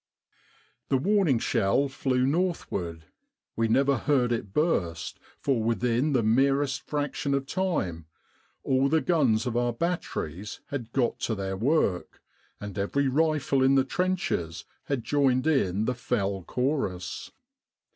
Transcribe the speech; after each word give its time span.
"The 0.89 0.97
warning 0.97 1.37
shell 1.37 1.87
flew 1.87 2.25
northward. 2.25 3.05
We 3.55 3.67
never 3.67 3.97
65 3.97 3.97
With 4.01 4.07
the 4.07 4.13
R.A.M.C. 4.15 4.33
in 4.33 4.33
Egypt 4.33 4.33
heard 4.33 4.39
it 4.39 4.53
burst, 4.91 5.19
for 5.39 5.63
within 5.63 6.13
the 6.13 6.23
merest 6.23 6.81
fraction 6.81 7.33
of 7.35 7.45
time 7.45 8.07
all 8.63 8.89
the 8.89 8.99
guns 9.01 9.45
of 9.45 9.55
our 9.55 9.73
batteries 9.73 10.59
had 10.69 10.91
got 10.91 11.19
to 11.19 11.35
their 11.35 11.55
work, 11.55 12.19
and 12.59 12.79
every 12.79 13.07
rifle 13.09 13.61
in 13.61 13.75
the 13.75 13.85
trenches 13.85 14.65
had 14.85 15.03
joined 15.03 15.45
in 15.45 15.85
the 15.85 15.93
fell 15.93 16.41
chorus. 16.47 17.29